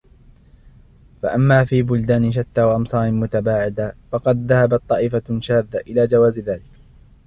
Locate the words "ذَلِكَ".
6.39-6.71